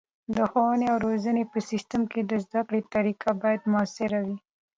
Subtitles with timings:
[0.35, 4.37] د ښوونې او روزنې په سیستم کې د زده کړې طریقه باید مؤثره وي.